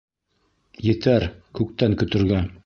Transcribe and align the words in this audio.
Етәр 0.87 1.27
күктән 1.61 1.99
көтөргә. 2.03 2.43